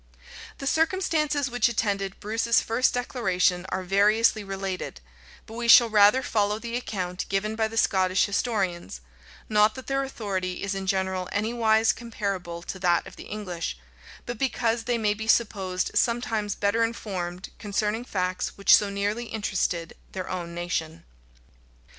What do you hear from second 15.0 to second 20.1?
be supposed sometimes better informed concerning facts which so nearly interested